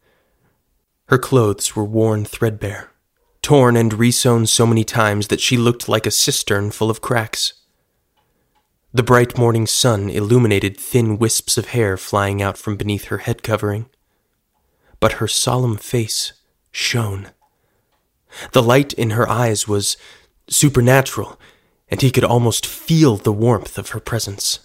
Her 1.07 1.17
clothes 1.17 1.75
were 1.75 1.83
worn 1.83 2.27
threadbare, 2.27 2.91
torn 3.41 3.79
and 3.79 3.95
resewn 3.95 4.47
so 4.47 4.67
many 4.67 4.85
times 4.85 5.29
that 5.29 5.41
she 5.41 5.57
looked 5.57 5.89
like 5.89 6.05
a 6.05 6.11
cistern 6.11 6.73
full 6.73 6.91
of 6.91 7.01
cracks. 7.01 7.55
The 8.95 9.03
bright 9.03 9.39
morning 9.39 9.67
sun 9.67 10.11
illuminated 10.11 10.77
thin 10.77 11.17
wisps 11.17 11.57
of 11.57 11.69
hair 11.69 11.97
flying 11.97 12.43
out 12.43 12.59
from 12.59 12.77
beneath 12.77 13.05
her 13.05 13.19
head 13.19 13.43
covering. 13.43 13.87
But 15.01 15.13
her 15.13 15.27
solemn 15.27 15.79
face 15.79 16.35
shone. 16.71 17.31
The 18.53 18.63
light 18.63 18.93
in 18.93 19.11
her 19.11 19.27
eyes 19.27 19.67
was 19.67 19.97
supernatural, 20.47 21.41
and 21.89 22.03
he 22.03 22.11
could 22.11 22.23
almost 22.23 22.67
feel 22.67 23.17
the 23.17 23.33
warmth 23.33 23.79
of 23.79 23.91
her 23.91 24.01
presence. 24.01 24.59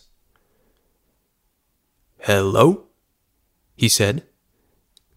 Hello? 2.19 2.87
he 3.77 3.87
said, 3.87 4.23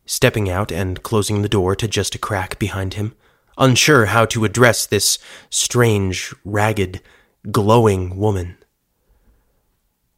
stepping 0.07 0.49
out 0.49 0.71
and 0.71 1.03
closing 1.03 1.43
the 1.43 1.49
door 1.49 1.75
to 1.75 1.89
just 1.89 2.15
a 2.15 2.19
crack 2.19 2.61
behind 2.61 2.95
him, 2.95 3.17
unsure 3.59 4.07
how 4.07 4.25
to 4.27 4.45
address 4.45 4.87
this 4.87 5.19
strange, 5.49 6.33
ragged, 6.45 7.01
glowing 7.51 8.17
woman. 8.17 8.57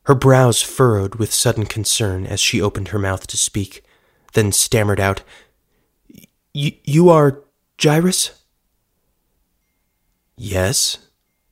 Her 0.05 0.15
brows 0.15 0.63
furrowed 0.63 1.17
with 1.17 1.33
sudden 1.33 1.67
concern 1.67 2.27
as 2.27 2.41
she 2.41 2.61
opened 2.61 2.89
her 2.89 2.99
mouth 2.99 3.27
to 3.29 3.37
speak, 3.37 3.85
then 4.33 4.51
stammered 4.51 4.99
out, 4.99 5.23
You 6.53 7.09
are 7.09 7.43
Jairus? 7.81 8.43
Yes, 10.37 10.99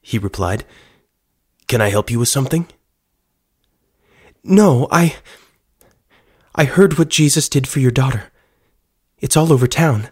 he 0.01 0.19
replied. 0.19 0.65
Can 1.69 1.81
I 1.81 1.91
help 1.91 2.11
you 2.11 2.19
with 2.19 2.29
something? 2.29 2.67
No, 4.43 4.89
I. 4.91 5.17
I 6.55 6.65
heard 6.65 6.99
what 6.99 7.09
Jesus 7.09 7.49
did 7.49 7.69
for 7.69 7.79
your 7.79 7.93
daughter. 7.93 8.33
It's 9.21 9.37
all 9.37 9.53
over 9.53 9.69
town. 9.69 10.09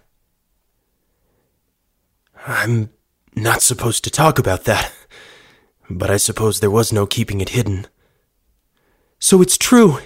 I'm 2.46 2.90
not 3.34 3.62
supposed 3.62 4.04
to 4.04 4.10
talk 4.10 4.38
about 4.38 4.64
that, 4.64 4.92
but 5.90 6.10
I 6.10 6.16
suppose 6.16 6.60
there 6.60 6.70
was 6.70 6.92
no 6.92 7.06
keeping 7.06 7.40
it 7.40 7.50
hidden. 7.50 7.86
So 9.18 9.42
it's 9.42 9.58
true. 9.58 9.98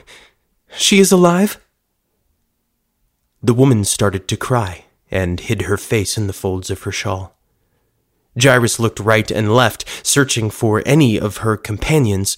She 0.77 0.99
is 0.99 1.13
alive? 1.13 1.59
The 3.43 3.55
woman 3.55 3.85
started 3.85 4.29
to 4.29 4.37
cry 4.37 4.85
and 5.11 5.41
hid 5.41 5.63
her 5.63 5.77
face 5.77 6.17
in 6.17 6.27
the 6.27 6.33
folds 6.33 6.71
of 6.71 6.83
her 6.83 6.93
shawl. 6.93 7.37
Jairus 8.41 8.79
looked 8.79 8.99
right 8.99 9.31
and 9.31 9.55
left, 9.55 9.85
searching 10.07 10.49
for 10.49 10.83
any 10.87 11.21
of 11.21 11.39
her 11.39 11.57
companions, 11.57 12.37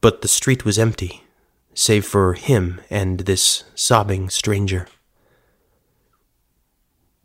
but 0.00 0.22
the 0.22 0.28
street 0.28 0.64
was 0.64 0.78
empty, 0.78 1.24
save 1.74 2.06
for 2.06 2.32
him 2.34 2.80
and 2.88 3.20
this 3.20 3.64
sobbing 3.74 4.30
stranger. 4.30 4.88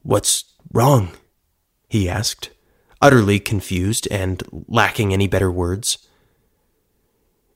What's 0.04 0.44
wrong? 0.74 1.12
he 1.88 2.10
asked, 2.10 2.50
utterly 3.02 3.40
confused 3.40 4.08
and 4.12 4.44
lacking 4.68 5.14
any 5.14 5.28
better 5.28 5.52
words. 5.52 6.07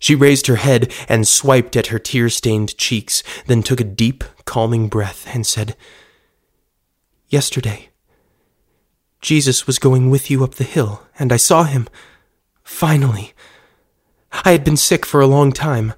She 0.02 0.16
raised 0.16 0.48
her 0.48 0.56
head 0.56 0.92
and 1.08 1.28
swiped 1.28 1.78
at 1.78 1.88
her 1.88 2.00
tear 2.00 2.28
stained 2.28 2.76
cheeks, 2.76 3.22
then 3.46 3.62
took 3.62 3.80
a 3.80 3.86
deep, 3.86 4.24
calming 4.46 4.90
breath 4.90 5.28
and 5.32 5.46
said, 5.46 5.78
yesterday. 7.30 7.90
Jesus 9.22 9.68
was 9.68 9.78
going 9.78 10.10
with 10.10 10.32
you 10.32 10.44
up 10.44 10.56
the 10.56 10.64
hill, 10.64 11.04
and 11.20 11.32
I 11.32 11.38
saw 11.38 11.66
him. 11.66 11.88
Finally. 12.64 13.34
I 14.44 14.54
had 14.54 14.64
been 14.64 14.76
sick 14.76 15.06
for 15.06 15.22
a 15.22 15.28
long 15.28 15.52
time. 15.52 15.94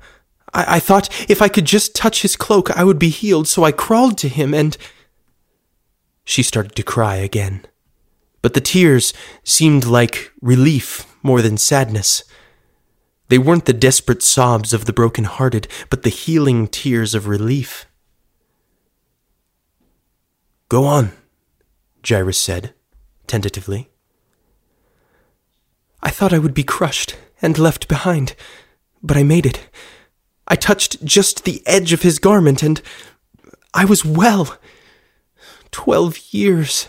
I, 0.53 0.75
I 0.75 0.79
thought 0.81 1.09
if 1.29 1.41
I 1.41 1.47
could 1.47 1.65
just 1.65 1.95
touch 1.95 2.23
his 2.23 2.35
cloak, 2.35 2.69
I 2.71 2.83
would 2.83 2.99
be 2.99 3.09
healed, 3.09 3.47
so 3.47 3.63
I 3.63 3.71
crawled 3.71 4.17
to 4.19 4.27
him 4.27 4.53
and. 4.53 4.77
She 6.25 6.43
started 6.43 6.75
to 6.75 6.83
cry 6.83 7.15
again. 7.15 7.65
But 8.41 8.53
the 8.53 8.61
tears 8.61 9.13
seemed 9.45 9.85
like 9.85 10.33
relief 10.41 11.05
more 11.23 11.41
than 11.41 11.55
sadness. 11.57 12.25
They 13.29 13.37
weren't 13.37 13.65
the 13.65 13.73
desperate 13.73 14.21
sobs 14.21 14.73
of 14.73 14.85
the 14.85 14.93
broken 14.93 15.23
hearted, 15.23 15.67
but 15.89 16.03
the 16.03 16.09
healing 16.09 16.67
tears 16.67 17.15
of 17.15 17.27
relief. 17.27 17.85
Go 20.69 20.85
on, 20.85 21.11
Jairus 22.07 22.39
said, 22.39 22.73
tentatively. 23.27 23.89
I 26.01 26.09
thought 26.09 26.33
I 26.33 26.39
would 26.39 26.53
be 26.53 26.63
crushed 26.63 27.15
and 27.41 27.57
left 27.57 27.87
behind, 27.87 28.35
but 29.01 29.17
I 29.17 29.23
made 29.23 29.45
it. 29.45 29.69
I 30.47 30.55
touched 30.55 31.03
just 31.05 31.45
the 31.45 31.63
edge 31.65 31.93
of 31.93 32.01
his 32.01 32.19
garment, 32.19 32.61
and 32.61 32.81
I 33.73 33.85
was 33.85 34.03
well. 34.03 34.57
Twelve 35.71 36.17
years. 36.31 36.87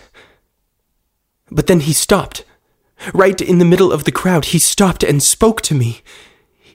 But 1.50 1.68
then 1.68 1.80
he 1.80 1.92
stopped. 1.92 2.44
Right 3.12 3.40
in 3.40 3.58
the 3.58 3.64
middle 3.64 3.92
of 3.92 4.04
the 4.04 4.12
crowd, 4.12 4.46
he 4.46 4.58
stopped 4.58 5.02
and 5.02 5.22
spoke 5.22 5.60
to 5.62 5.74
me. 5.74 6.00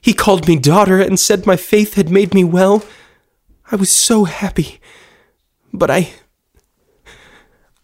He 0.00 0.12
called 0.12 0.46
me 0.46 0.56
daughter 0.58 1.00
and 1.00 1.18
said 1.18 1.46
my 1.46 1.56
faith 1.56 1.94
had 1.94 2.10
made 2.10 2.34
me 2.34 2.44
well. 2.44 2.84
I 3.70 3.76
was 3.76 3.90
so 3.90 4.24
happy. 4.24 4.80
But 5.72 5.90
I 5.90 6.12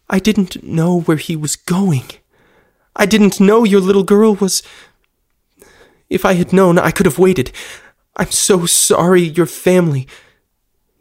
I 0.09 0.19
didn't 0.19 0.63
know 0.63 1.01
where 1.01 1.17
he 1.17 1.35
was 1.35 1.57
going. 1.57 2.05
I 2.95 3.07
didn't 3.07 3.41
know 3.41 3.65
your 3.65 3.81
little 3.81 4.05
girl 4.05 4.35
was. 4.35 4.63
If 6.09 6.25
I 6.25 6.35
had 6.35 6.53
known, 6.53 6.79
I 6.79 6.93
could 6.93 7.07
have 7.07 7.19
waited. 7.19 7.51
I'm 8.17 8.31
so 8.31 8.67
sorry 8.67 9.23
your 9.23 9.47
family, 9.47 10.07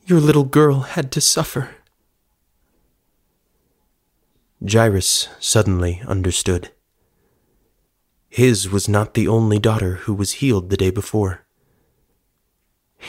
your 0.05 0.19
little 0.19 0.43
girl, 0.43 0.81
had 0.81 1.11
to 1.13 1.21
suffer. 1.21 1.69
Jairus 4.67 5.29
suddenly 5.39 6.01
understood. 6.07 6.71
His 8.35 8.69
was 8.69 8.89
not 8.89 9.13
the 9.13 9.29
only 9.29 9.59
daughter 9.59 9.93
who 10.03 10.13
was 10.13 10.43
healed 10.43 10.69
the 10.69 10.75
day 10.75 10.89
before. 10.91 11.45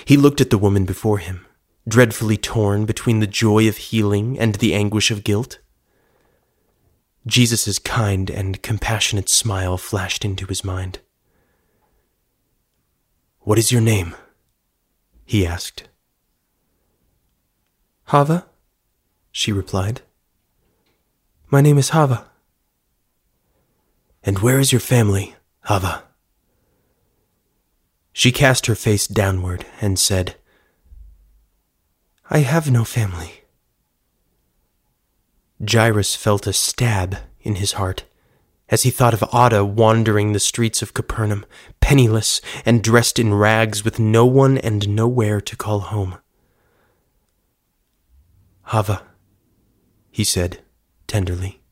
He 0.05 0.17
looked 0.17 0.41
at 0.41 0.51
the 0.51 0.57
woman 0.57 0.85
before 0.85 1.19
him, 1.19 1.45
dreadfully 1.89 2.37
torn 2.37 2.85
between 2.87 3.19
the 3.19 3.27
joy 3.27 3.67
of 3.67 3.77
healing 3.77 4.39
and 4.39 4.55
the 4.55 4.73
anguish 4.73 5.11
of 5.11 5.25
guilt. 5.25 5.59
Jesus' 7.27 7.81
kind 7.81 8.31
and 8.31 8.63
compassionate 8.63 9.29
smile 9.29 9.77
flashed 9.77 10.25
into 10.25 10.47
his 10.47 10.63
mind. 10.63 11.01
What 13.41 13.59
is 13.59 13.73
your 13.73 13.81
name? 13.81 14.15
he 15.25 15.45
asked. 15.45 15.89
Hava, 18.05 18.47
she 19.33 19.51
replied. 19.51 20.03
My 21.51 21.61
name 21.61 21.79
is 21.79 21.89
Hava. 21.89 22.31
And 24.27 24.41
where 24.41 24.59
is 24.59 24.73
your 24.73 24.81
family, 24.81 25.37
Hava? 25.67 26.03
She 28.13 28.33
cast 28.33 28.67
her 28.67 28.75
face 28.75 29.07
downward 29.07 29.65
and 29.81 30.01
said, 30.01 30.35
I 32.29 32.39
have 32.39 32.69
no 32.69 32.83
family. 32.83 33.45
Jairus 35.65 36.17
felt 36.17 36.49
a 36.49 36.53
stab 36.53 37.19
in 37.41 37.55
his 37.55 37.73
heart 37.75 38.03
as 38.69 38.83
he 38.83 38.91
thought 38.91 39.15
of 39.15 39.23
Ada 39.33 39.65
wandering 39.65 40.33
the 40.33 40.41
streets 40.41 40.83
of 40.83 40.93
Capernaum, 40.93 41.47
penniless 41.81 42.41
and 42.65 42.83
dressed 42.83 43.21
in 43.21 43.33
rags 43.33 43.85
with 43.85 44.01
no 44.01 44.27
one 44.27 44.59
and 44.59 44.89
nowhere 44.89 45.41
to 45.41 45.55
call 45.55 45.79
home. 45.81 46.19
Hava, 48.63 49.03
he 50.11 50.25
said 50.25 50.63
tenderly. 51.07 51.63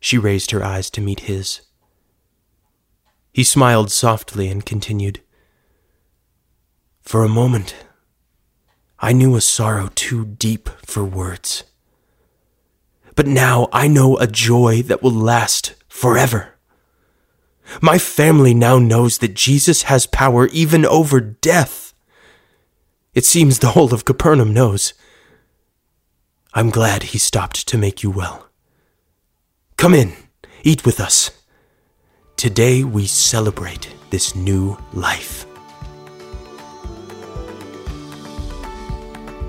She 0.00 0.18
raised 0.18 0.50
her 0.50 0.64
eyes 0.64 0.90
to 0.90 1.00
meet 1.00 1.20
his. 1.20 1.60
He 3.32 3.44
smiled 3.44 3.92
softly 3.92 4.48
and 4.48 4.64
continued. 4.64 5.20
For 7.02 7.22
a 7.22 7.28
moment, 7.28 7.74
I 8.98 9.12
knew 9.12 9.36
a 9.36 9.40
sorrow 9.40 9.90
too 9.94 10.24
deep 10.24 10.68
for 10.84 11.04
words. 11.04 11.64
But 13.14 13.26
now 13.26 13.68
I 13.72 13.88
know 13.88 14.16
a 14.16 14.26
joy 14.26 14.82
that 14.82 15.02
will 15.02 15.12
last 15.12 15.74
forever. 15.88 16.54
My 17.80 17.98
family 17.98 18.54
now 18.54 18.78
knows 18.78 19.18
that 19.18 19.34
Jesus 19.34 19.82
has 19.82 20.06
power 20.06 20.48
even 20.48 20.84
over 20.84 21.20
death. 21.20 21.92
It 23.14 23.24
seems 23.24 23.58
the 23.58 23.70
whole 23.70 23.94
of 23.94 24.04
Capernaum 24.04 24.52
knows. 24.52 24.92
I'm 26.52 26.70
glad 26.70 27.04
he 27.04 27.18
stopped 27.18 27.68
to 27.68 27.78
make 27.78 28.02
you 28.02 28.10
well. 28.10 28.49
Come 29.80 29.94
in, 29.94 30.12
eat 30.62 30.84
with 30.84 31.00
us. 31.00 31.30
Today 32.36 32.84
we 32.84 33.06
celebrate 33.06 33.88
this 34.10 34.34
new 34.34 34.76
life. 34.92 35.46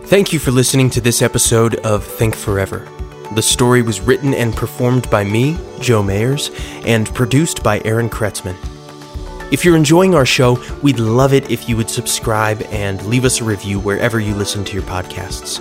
Thank 0.05 0.31
you 0.31 0.39
for 0.39 0.51
listening 0.51 0.89
to 0.91 1.01
this 1.01 1.21
episode 1.21 1.75
of 1.85 2.05
Think 2.05 2.33
Forever. 2.33 2.87
The 3.35 3.41
story 3.41 3.81
was 3.81 3.99
written 3.99 4.33
and 4.33 4.55
performed 4.55 5.09
by 5.09 5.25
me, 5.25 5.57
Joe 5.81 6.01
Mayers, 6.01 6.49
and 6.85 7.13
produced 7.13 7.61
by 7.61 7.81
Aaron 7.83 8.09
Kretzmann. 8.09 8.55
If 9.51 9.65
you're 9.65 9.75
enjoying 9.75 10.15
our 10.15 10.25
show, 10.25 10.63
we'd 10.81 10.97
love 10.99 11.33
it 11.33 11.51
if 11.51 11.67
you 11.67 11.75
would 11.75 11.89
subscribe 11.89 12.61
and 12.71 13.05
leave 13.05 13.25
us 13.25 13.41
a 13.41 13.43
review 13.43 13.81
wherever 13.81 14.17
you 14.17 14.33
listen 14.33 14.63
to 14.63 14.73
your 14.75 14.83
podcasts. 14.83 15.59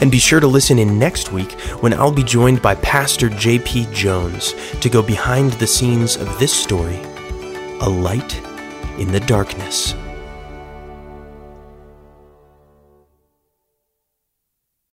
And 0.00 0.10
be 0.10 0.18
sure 0.18 0.40
to 0.40 0.46
listen 0.46 0.78
in 0.78 0.98
next 0.98 1.30
week 1.30 1.52
when 1.82 1.92
I'll 1.92 2.12
be 2.12 2.24
joined 2.24 2.62
by 2.62 2.74
Pastor 2.76 3.28
J.P. 3.28 3.88
Jones 3.92 4.54
to 4.80 4.88
go 4.88 5.02
behind 5.02 5.52
the 5.54 5.66
scenes 5.66 6.16
of 6.16 6.38
this 6.38 6.52
story 6.52 7.00
A 7.82 7.88
Light 7.88 8.40
in 8.98 9.12
the 9.12 9.20
Darkness. 9.20 9.94